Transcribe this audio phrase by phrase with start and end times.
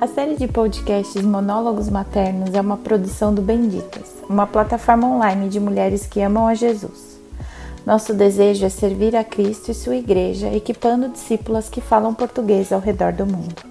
[0.00, 5.60] A série de podcasts Monólogos Maternos é uma produção do Benditas, uma plataforma online de
[5.60, 7.20] mulheres que amam a Jesus.
[7.84, 12.80] Nosso desejo é servir a Cristo e sua igreja, equipando discípulas que falam português ao
[12.80, 13.62] redor do mundo.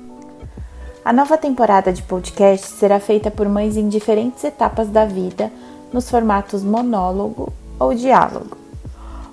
[1.04, 5.52] A nova temporada de podcasts será feita por mães em diferentes etapas da vida,
[5.92, 8.59] nos formatos monólogo ou diálogo.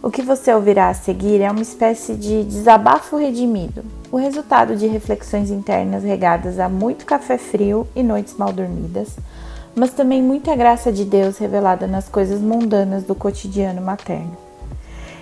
[0.06, 4.87] O que você ouvirá a seguir é uma espécie de desabafo redimido, o resultado de
[4.87, 9.16] reflexões internas regadas a muito café frio e noites mal dormidas,
[9.74, 14.37] mas também muita graça de Deus revelada nas coisas mundanas do cotidiano materno.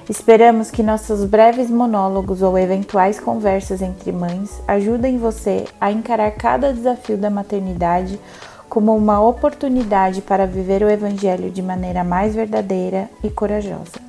[0.07, 6.75] Esperamos que nossos breves monólogos ou eventuais conversas entre mães ajudem você a encarar cada
[6.75, 8.21] desafio da maternidade
[8.69, 14.04] como uma oportunidade para viver o Evangelho de maneira mais verdadeira e corajosa.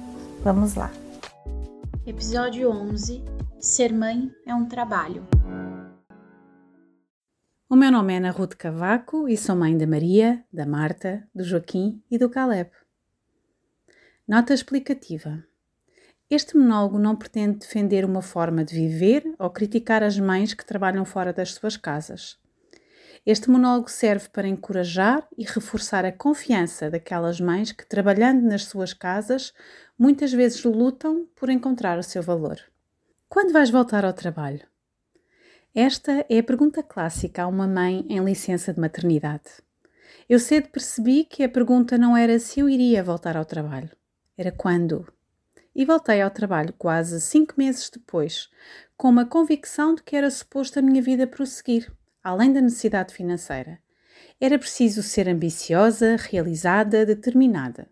[0.45, 0.91] Vamos lá.
[2.05, 3.23] Episódio 11
[3.59, 5.27] Ser mãe é um trabalho.
[7.67, 11.43] O meu nome é Ana Ruth Cavaco e sou mãe da Maria, da Marta, do
[11.43, 12.69] Joaquim e do Caleb.
[14.27, 15.43] Nota explicativa.
[16.29, 21.05] Este monólogo não pretende defender uma forma de viver ou criticar as mães que trabalham
[21.05, 22.37] fora das suas casas.
[23.25, 28.93] Este monólogo serve para encorajar e reforçar a confiança daquelas mães que, trabalhando nas suas
[28.93, 29.51] casas,
[29.97, 32.59] muitas vezes lutam por encontrar o seu valor.
[33.27, 34.61] Quando vais voltar ao trabalho?
[35.73, 39.49] Esta é a pergunta clássica a uma mãe em licença de maternidade.
[40.29, 43.89] Eu cedo percebi que a pergunta não era se eu iria voltar ao trabalho,
[44.37, 45.11] era quando.
[45.75, 48.49] E voltei ao trabalho quase cinco meses depois,
[48.95, 51.91] com uma convicção de que era suposto a minha vida prosseguir
[52.25, 53.77] além da necessidade financeira.
[54.41, 57.87] Era preciso ser ambiciosa, realizada, determinada.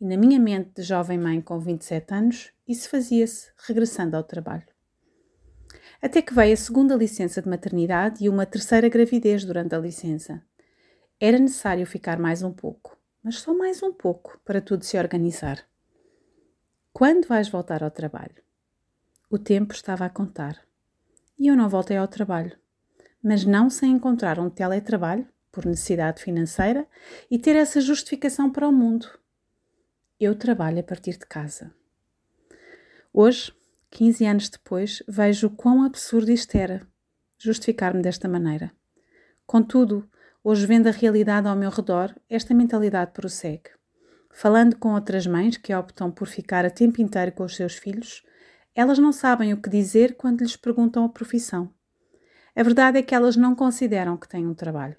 [0.00, 4.66] E na minha mente de jovem mãe com 27 anos, isso fazia-se regressando ao trabalho.
[6.02, 10.42] Até que veio a segunda licença de maternidade e uma terceira gravidez durante a licença.
[11.20, 15.64] Era necessário ficar mais um pouco, mas só mais um pouco, para tudo se organizar.
[16.92, 18.42] Quando vais voltar ao trabalho?
[19.30, 20.60] O tempo estava a contar.
[21.38, 22.58] E eu não voltei ao trabalho
[23.28, 26.86] mas não sem encontrar um teletrabalho, por necessidade financeira,
[27.30, 29.06] e ter essa justificação para o mundo.
[30.18, 31.70] Eu trabalho a partir de casa.
[33.12, 33.52] Hoje,
[33.90, 36.80] 15 anos depois, vejo quão absurdo isto era,
[37.38, 38.72] justificar-me desta maneira.
[39.46, 40.08] Contudo,
[40.42, 43.68] hoje vendo a realidade ao meu redor, esta mentalidade prossegue.
[44.32, 48.22] Falando com outras mães que optam por ficar a tempo inteiro com os seus filhos,
[48.74, 51.70] elas não sabem o que dizer quando lhes perguntam a profissão.
[52.58, 54.96] A verdade é que elas não consideram que têm um trabalho.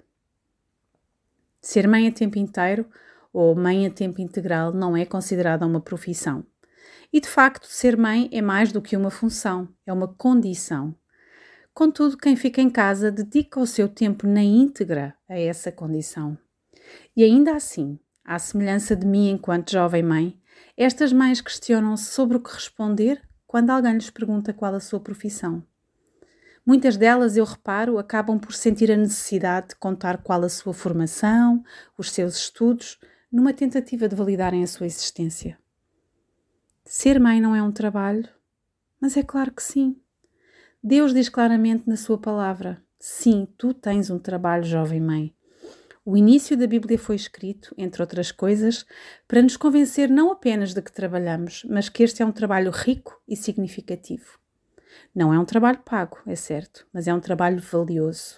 [1.60, 2.86] Ser mãe a tempo inteiro
[3.34, 6.42] ou mãe a tempo integral não é considerada uma profissão.
[7.12, 10.96] E de facto, ser mãe é mais do que uma função, é uma condição.
[11.74, 16.38] Contudo, quem fica em casa dedica o seu tempo na íntegra a essa condição.
[17.14, 20.40] E ainda assim, à semelhança de mim enquanto jovem mãe,
[20.78, 25.62] estas mães questionam-se sobre o que responder quando alguém lhes pergunta qual a sua profissão.
[26.64, 31.64] Muitas delas, eu reparo, acabam por sentir a necessidade de contar qual a sua formação,
[31.96, 32.98] os seus estudos,
[33.32, 35.58] numa tentativa de validarem a sua existência.
[36.84, 38.28] Ser mãe não é um trabalho?
[39.00, 39.96] Mas é claro que sim.
[40.82, 45.34] Deus diz claramente na Sua palavra: sim, tu tens um trabalho, jovem mãe.
[46.04, 48.86] O início da Bíblia foi escrito, entre outras coisas,
[49.28, 53.20] para nos convencer não apenas de que trabalhamos, mas que este é um trabalho rico
[53.28, 54.40] e significativo.
[55.14, 58.36] Não é um trabalho pago, é certo, mas é um trabalho valioso.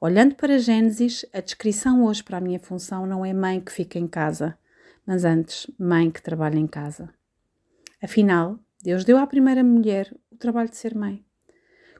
[0.00, 3.98] Olhando para Gênesis, a descrição hoje para a minha função não é mãe que fica
[3.98, 4.58] em casa,
[5.06, 7.12] mas antes mãe que trabalha em casa.
[8.02, 11.24] Afinal, Deus deu à primeira mulher o trabalho de ser mãe.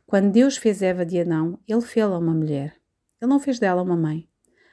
[0.06, 2.74] Quando Deus fez Eva de Adão, ele fê-la uma mulher.
[3.20, 4.26] Ele não fez dela uma mãe.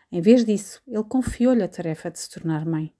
[0.09, 2.94] Em vez disso, ele confiou-lhe a tarefa de se tornar mãe.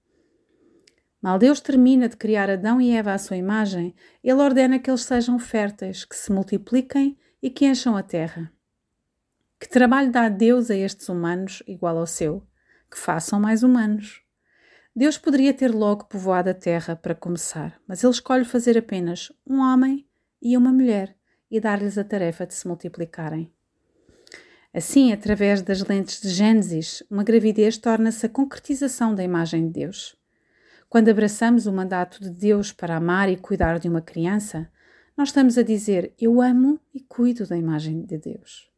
[1.26, 3.92] Mal Deus termina de criar Adão e Eva à sua imagem,
[4.22, 8.52] ele ordena que eles sejam férteis, que se multipliquem e que encham a terra.
[9.58, 12.46] Que trabalho dá Deus a estes humanos igual ao seu?
[12.88, 14.22] Que façam mais humanos.
[14.94, 19.58] Deus poderia ter logo povoado a terra para começar, mas ele escolhe fazer apenas um
[19.58, 20.06] homem
[20.40, 21.16] e uma mulher
[21.50, 23.52] e dar-lhes a tarefa de se multiplicarem.
[24.72, 30.16] Assim, através das lentes de Gênesis, uma gravidez torna-se a concretização da imagem de Deus.
[30.88, 34.70] Quando abraçamos o mandato de Deus para amar e cuidar de uma criança,
[35.16, 38.70] nós estamos a dizer: Eu amo e cuido da imagem de Deus.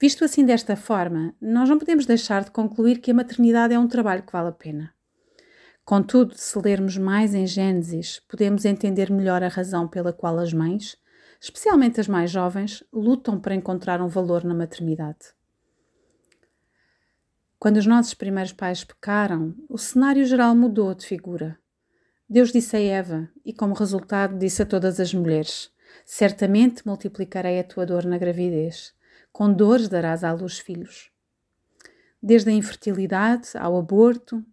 [0.00, 3.86] Visto assim desta forma, nós não podemos deixar de concluir que a maternidade é um
[3.86, 4.92] trabalho que vale a pena.
[5.84, 10.96] Contudo, se lermos mais em Gênesis, podemos entender melhor a razão pela qual as mães,
[11.40, 15.34] especialmente as mais jovens, lutam para encontrar um valor na maternidade.
[17.62, 21.56] Quando os nossos primeiros pais pecaram, o cenário geral mudou de figura.
[22.28, 25.70] Deus disse a Eva, e como resultado disse a todas as mulheres:
[26.04, 28.92] Certamente multiplicarei a tua dor na gravidez,
[29.32, 31.12] com dores darás à luz filhos.
[32.20, 34.44] Desde a infertilidade ao aborto,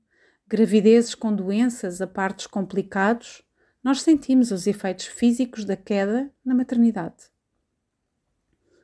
[0.48, 3.42] gravidezes com doenças a partos complicados,
[3.84, 7.32] nós sentimos os efeitos físicos da queda na maternidade.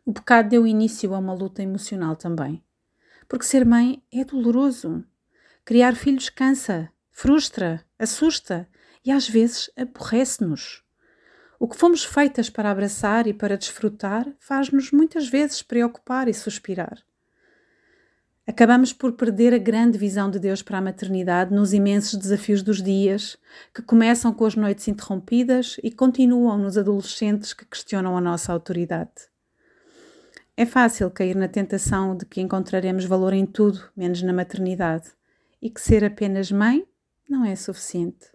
[0.03, 2.65] O pecado deu início a uma luta emocional também,
[3.27, 5.03] porque ser mãe é doloroso.
[5.63, 8.67] Criar filhos cansa, frustra, assusta
[9.03, 10.83] e às vezes aborrece-nos.
[11.59, 17.03] O que fomos feitas para abraçar e para desfrutar faz-nos muitas vezes preocupar e suspirar.
[18.47, 22.81] Acabamos por perder a grande visão de Deus para a maternidade nos imensos desafios dos
[22.81, 23.37] dias,
[23.73, 29.34] que começam com as noites interrompidas e continuam nos adolescentes que questionam a nossa autoridade.
[30.57, 35.11] É fácil cair na tentação de que encontraremos valor em tudo, menos na maternidade,
[35.61, 36.87] e que ser apenas mãe
[37.29, 38.31] não é suficiente.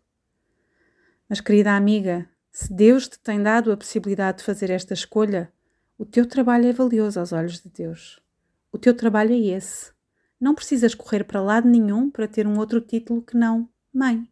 [1.27, 5.51] Mas, querida amiga, se Deus te tem dado a possibilidade de fazer esta escolha,
[5.97, 8.21] o teu trabalho é valioso aos olhos de Deus.
[8.71, 9.91] O teu trabalho é esse.
[10.39, 14.29] Não precisas correr para lado nenhum para ter um outro título que não mãe.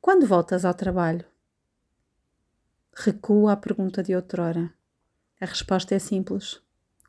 [0.00, 1.24] Quando voltas ao trabalho?
[2.94, 4.77] Recuo à pergunta de outrora.
[5.40, 6.60] A resposta é simples.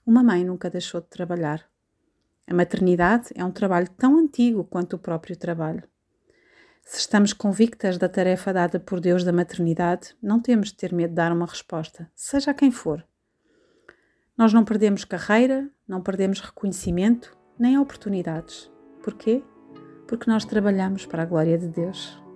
[0.06, 1.68] Uma mãe nunca deixou de trabalhar.
[2.46, 5.84] A maternidade é um trabalho tão antigo quanto o próprio trabalho.
[6.84, 11.10] Se estamos convictas da tarefa dada por Deus da maternidade, não temos de ter medo
[11.10, 13.04] de dar uma resposta, seja a quem for.
[14.38, 18.72] Nós não perdemos carreira, não perdemos reconhecimento, nem oportunidades.
[19.04, 19.44] Porquê?
[20.08, 22.29] Porque nós trabalhamos para a glória de Deus.